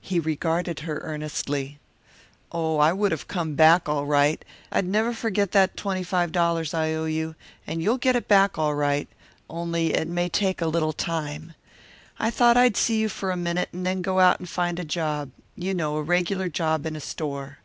[0.00, 1.78] He regarded her earnestly.
[2.50, 6.74] "Oh, I would have come back, all right; I'd never forget that twenty five dollars
[6.74, 9.06] I owe you; and you'll get it all back,
[9.48, 11.54] only it may take a little time.
[12.18, 15.30] I thought I'd see you for a minute, then go out and find a job
[15.54, 17.58] you know, a regular job in a store."